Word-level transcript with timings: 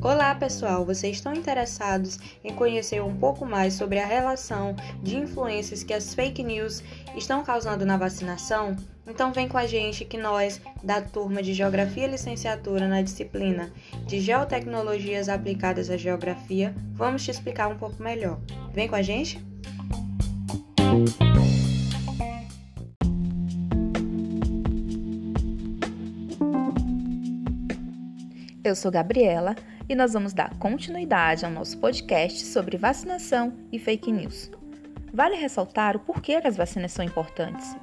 Olá 0.00 0.34
pessoal, 0.34 0.86
vocês 0.86 1.16
estão 1.16 1.34
interessados 1.34 2.18
em 2.42 2.54
conhecer 2.54 3.02
um 3.02 3.14
pouco 3.14 3.44
mais 3.44 3.74
sobre 3.74 3.98
a 3.98 4.06
relação 4.06 4.74
de 5.02 5.16
influências 5.16 5.82
que 5.82 5.92
as 5.92 6.14
fake 6.14 6.42
news 6.42 6.82
estão 7.16 7.42
causando 7.42 7.84
na 7.84 7.96
vacinação? 7.96 8.76
Então 9.06 9.32
vem 9.32 9.48
com 9.48 9.58
a 9.58 9.66
gente 9.66 10.04
que 10.04 10.16
nós, 10.16 10.60
da 10.82 11.02
turma 11.02 11.42
de 11.42 11.52
Geografia 11.52 12.06
Licenciatura 12.06 12.86
na 12.86 13.02
disciplina 13.02 13.72
de 14.06 14.20
Geotecnologias 14.20 15.28
aplicadas 15.28 15.90
à 15.90 15.96
Geografia, 15.96 16.74
vamos 16.92 17.24
te 17.24 17.30
explicar 17.30 17.68
um 17.68 17.76
pouco 17.76 18.02
melhor. 18.02 18.38
Vem 18.72 18.86
com 18.86 18.94
a 18.94 19.02
gente? 19.02 19.38
Eu 28.68 28.76
sou 28.76 28.90
Gabriela 28.90 29.56
e 29.88 29.94
nós 29.94 30.12
vamos 30.12 30.34
dar 30.34 30.54
continuidade 30.58 31.42
ao 31.42 31.50
nosso 31.50 31.78
podcast 31.78 32.44
sobre 32.44 32.76
vacinação 32.76 33.54
e 33.72 33.78
fake 33.78 34.12
news. 34.12 34.50
Vale 35.10 35.36
ressaltar 35.36 35.96
o 35.96 36.00
porquê 36.00 36.38
as 36.44 36.54
vacinas 36.54 36.92
são 36.92 37.02
importantes. 37.02 37.74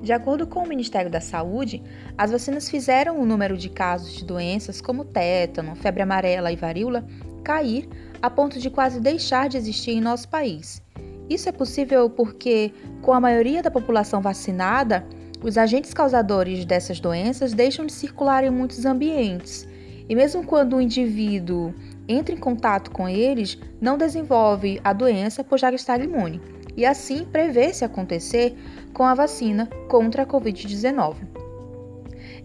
De 0.00 0.12
acordo 0.12 0.46
com 0.46 0.62
o 0.62 0.68
Ministério 0.68 1.10
da 1.10 1.20
Saúde, 1.20 1.82
as 2.16 2.30
vacinas 2.30 2.70
fizeram 2.70 3.20
o 3.20 3.26
número 3.26 3.56
de 3.56 3.68
casos 3.68 4.16
de 4.16 4.24
doenças 4.24 4.80
como 4.80 5.04
tétano, 5.04 5.74
febre 5.74 6.02
amarela 6.02 6.52
e 6.52 6.56
varíola 6.56 7.04
cair 7.42 7.88
a 8.22 8.30
ponto 8.30 8.60
de 8.60 8.70
quase 8.70 9.00
deixar 9.00 9.48
de 9.48 9.56
existir 9.56 9.90
em 9.90 10.00
nosso 10.00 10.28
país. 10.28 10.80
Isso 11.28 11.48
é 11.48 11.52
possível 11.52 12.08
porque, 12.08 12.72
com 13.02 13.12
a 13.12 13.20
maioria 13.20 13.60
da 13.60 13.72
população 13.72 14.20
vacinada, 14.20 15.04
os 15.42 15.58
agentes 15.58 15.92
causadores 15.92 16.64
dessas 16.64 17.00
doenças 17.00 17.52
deixam 17.52 17.84
de 17.84 17.92
circular 17.92 18.44
em 18.44 18.50
muitos 18.50 18.86
ambientes 18.86 19.66
e 20.08 20.14
mesmo 20.14 20.44
quando 20.44 20.76
o 20.76 20.80
indivíduo 20.80 21.74
entra 22.08 22.34
em 22.34 22.38
contato 22.38 22.90
com 22.90 23.08
eles, 23.08 23.58
não 23.80 23.98
desenvolve 23.98 24.80
a 24.82 24.92
doença 24.92 25.44
por 25.44 25.58
já 25.58 25.70
estar 25.72 26.00
imune. 26.00 26.40
E 26.76 26.86
assim 26.86 27.24
prevê-se 27.24 27.84
acontecer 27.84 28.56
com 28.94 29.02
a 29.02 29.14
vacina 29.14 29.68
contra 29.88 30.22
a 30.22 30.26
Covid-19. 30.26 31.16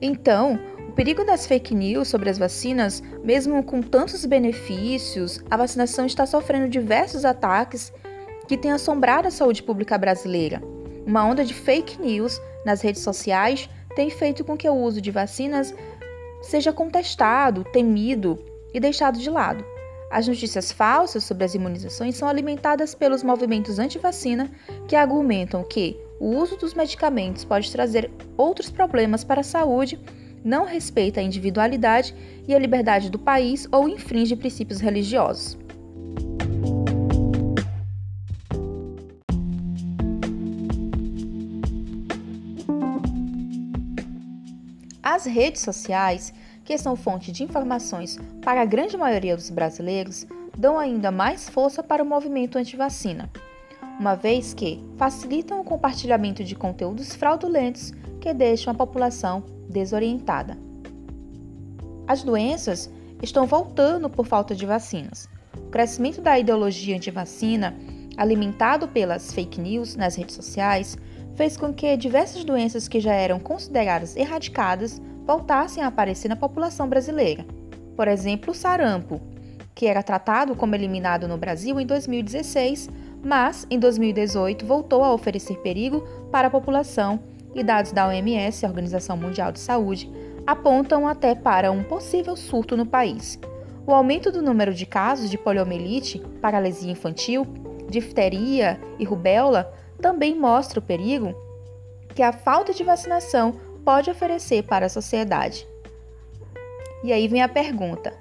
Então, 0.02 0.60
o 0.90 0.92
perigo 0.92 1.24
das 1.24 1.48
fake 1.48 1.74
news 1.74 2.08
sobre 2.08 2.30
as 2.30 2.38
vacinas, 2.38 3.02
mesmo 3.24 3.64
com 3.64 3.82
tantos 3.82 4.26
benefícios, 4.26 5.40
a 5.50 5.56
vacinação 5.56 6.06
está 6.06 6.26
sofrendo 6.26 6.68
diversos 6.68 7.24
ataques 7.26 7.94
que 8.48 8.58
têm 8.58 8.72
assombrado 8.72 9.28
a 9.28 9.32
saúde 9.32 9.64
pública 9.64 9.98
brasileira. 9.98 10.62
Uma 11.06 11.26
onda 11.26 11.46
de 11.46 11.54
fake 11.54 12.02
news 12.02 12.40
nas 12.66 12.82
redes 12.82 13.02
sociais 13.02 13.70
tem 13.96 14.10
feito 14.10 14.44
com 14.44 14.58
que 14.58 14.68
o 14.68 14.74
uso 14.74 15.02
de 15.02 15.12
vacinas 15.12 15.74
seja 16.44 16.72
contestado, 16.72 17.64
temido 17.64 18.38
e 18.74 18.80
deixado 18.80 19.18
de 19.18 19.30
lado. 19.30 19.66
As 20.12 20.28
notícias 20.28 20.72
falsas 20.72 21.24
sobre 21.24 21.44
as 21.44 21.56
imunizações 21.56 22.16
são 22.16 22.28
alimentadas 22.28 22.94
pelos 22.94 23.24
movimentos 23.24 23.80
anti-vacina 23.80 24.52
que 24.88 24.96
argumentam 24.96 25.64
que 25.64 26.00
o 26.20 26.38
uso 26.38 26.56
dos 26.56 26.76
medicamentos 26.76 27.44
pode 27.44 27.72
trazer 27.72 28.12
outros 28.38 28.70
problemas 28.70 29.24
para 29.24 29.42
a 29.42 29.44
saúde, 29.44 30.00
não 30.46 30.66
respeita 30.66 31.20
a 31.20 31.24
individualidade 31.24 32.14
e 32.48 32.54
a 32.54 32.60
liberdade 32.60 33.10
do 33.10 33.18
país 33.18 33.68
ou 33.72 33.90
infringe 33.90 34.36
princípios 34.36 34.80
religiosos. 34.80 35.58
As 45.04 45.26
redes 45.26 45.62
sociais, 45.62 46.34
que 46.64 46.78
são 46.78 46.96
fonte 46.96 47.30
de 47.30 47.44
informações 47.44 48.18
para 48.42 48.62
a 48.62 48.66
grande 48.66 48.96
maioria 48.96 49.36
dos 49.36 49.50
brasileiros, 49.50 50.26
dão 50.58 50.80
ainda 50.80 51.12
mais 51.12 51.50
força 51.50 51.84
para 51.84 52.02
o 52.02 52.06
movimento 52.06 52.58
anti-vacina, 52.58 53.30
uma 54.00 54.16
vez 54.16 54.54
que 54.54 54.82
facilitam 54.98 55.60
o 55.60 55.64
compartilhamento 55.66 56.42
de 56.42 56.56
conteúdos 56.56 57.14
fraudulentos 57.16 57.92
que 58.22 58.34
deixam 58.34 58.72
a 58.72 58.78
população 58.78 59.44
desorientada. 59.68 60.58
As 62.08 62.24
doenças 62.24 62.90
estão 63.22 63.46
voltando 63.46 64.10
por 64.10 64.26
falta 64.26 64.56
de 64.56 64.66
vacinas. 64.66 65.28
O 65.58 65.70
crescimento 65.70 66.22
da 66.22 66.40
ideologia 66.40 66.96
anti-vacina, 66.96 67.76
alimentado 68.16 68.88
pelas 68.88 69.34
fake 69.34 69.60
news 69.60 69.98
nas 69.98 70.16
redes 70.16 70.36
sociais, 70.36 70.98
fez 71.36 71.58
com 71.58 71.74
que 71.74 71.98
diversas 71.98 72.44
doenças 72.44 72.88
que 72.88 73.00
já 73.00 73.14
eram 73.14 73.40
consideradas 73.40 74.16
erradicadas 74.16 75.02
voltassem 75.26 75.84
a 75.84 75.88
aparecer 75.88 76.28
na 76.28 76.36
população 76.36 76.88
brasileira. 76.88 77.46
Por 77.96 78.08
exemplo, 78.08 78.52
o 78.52 78.56
sarampo, 78.56 79.22
que 79.74 79.88
era 79.88 80.04
tratado 80.04 80.56
como 80.56 80.76
eliminado 80.76 81.28
no 81.28 81.38
Brasil 81.38 81.80
em 81.80 81.86
2016, 81.86 82.90
mas 83.24 83.66
em 83.70 83.80
2018 83.80 84.66
voltou 84.66 85.04
a 85.04 85.14
oferecer 85.14 85.58
perigo 85.60 86.02
para 86.32 86.48
a 86.48 86.52
população 86.52 87.20
e 87.56 87.64
dados 87.64 87.92
da 87.92 88.08
OMS, 88.08 88.66
a 88.66 88.70
Organização 88.70 89.16
Mundial 89.16 89.52
de 89.52 89.60
Saúde, 89.60 90.12
apontam 90.46 91.08
até 91.08 91.34
para 91.34 91.72
um 91.72 91.84
possível 91.84 92.36
surto 92.36 92.76
no 92.76 92.86
país. 92.86 93.40
O 93.86 93.94
aumento 93.94 94.32
do 94.32 94.42
número 94.42 94.74
de 94.74 94.86
casos 94.86 95.30
de 95.30 95.38
poliomielite, 95.38 96.20
paralisia 96.42 96.92
infantil, 96.92 97.46
difteria 97.90 98.80
e 98.98 99.04
rubéola 99.04 99.72
também 100.04 100.38
mostra 100.38 100.80
o 100.80 100.84
perigo 100.84 101.34
que 102.14 102.22
a 102.22 102.34
falta 102.34 102.74
de 102.74 102.84
vacinação 102.84 103.54
pode 103.86 104.12
oferecer 104.12 104.64
para 104.64 104.88
a 104.88 104.90
sociedade. 104.90 105.66
E 107.06 107.14
aí 107.14 107.26
vem 107.30 107.42
a 107.42 107.48
pergunta: 107.48 108.14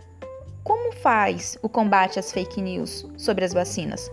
como 0.62 0.92
faz 0.92 1.58
o 1.60 1.68
combate 1.68 2.20
às 2.20 2.30
fake 2.30 2.62
news 2.62 3.04
sobre 3.16 3.44
as 3.44 3.52
vacinas? 3.52 4.08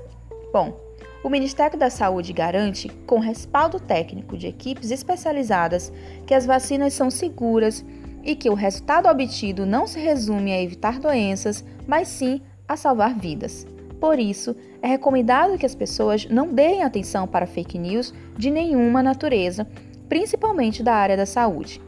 Bom, 0.51 0.75
o 1.23 1.29
Ministério 1.29 1.77
da 1.77 1.91
Saúde 1.91 2.33
garante, 2.33 2.89
com 3.05 3.19
respaldo 3.19 3.79
técnico 3.79 4.35
de 4.35 4.47
equipes 4.47 4.89
especializadas, 4.89 5.93
que 6.25 6.33
as 6.33 6.47
vacinas 6.47 6.93
são 6.93 7.11
seguras 7.11 7.85
e 8.23 8.35
que 8.35 8.49
o 8.49 8.55
resultado 8.55 9.07
obtido 9.07 9.63
não 9.63 9.85
se 9.85 9.99
resume 9.99 10.51
a 10.51 10.61
evitar 10.61 10.99
doenças, 10.99 11.63
mas 11.87 12.07
sim 12.07 12.41
a 12.67 12.75
salvar 12.75 13.13
vidas. 13.13 13.67
Por 13.99 14.17
isso, 14.17 14.55
é 14.81 14.87
recomendado 14.87 15.57
que 15.57 15.65
as 15.65 15.75
pessoas 15.75 16.25
não 16.25 16.47
deem 16.47 16.83
atenção 16.83 17.27
para 17.27 17.45
fake 17.45 17.77
news 17.77 18.13
de 18.37 18.49
nenhuma 18.49 19.03
natureza, 19.03 19.67
principalmente 20.07 20.81
da 20.81 20.93
área 20.93 21.17
da 21.17 21.25
saúde. 21.25 21.81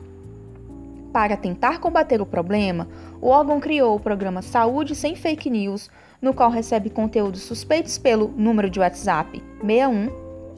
Para 1.13 1.37
tentar 1.37 1.79
combater 1.79 2.21
o 2.21 2.25
problema, 2.25 2.87
o 3.21 3.27
órgão 3.27 3.59
criou 3.59 3.95
o 3.95 3.99
programa 3.99 4.41
Saúde 4.41 4.95
Sem 4.95 5.15
Fake 5.15 5.49
News, 5.49 5.89
no 6.21 6.33
qual 6.33 6.49
recebe 6.49 6.89
conteúdos 6.89 7.41
suspeitos 7.41 7.97
pelo 7.97 8.29
número 8.29 8.69
de 8.69 8.79
WhatsApp 8.79 9.41
61 9.61 10.09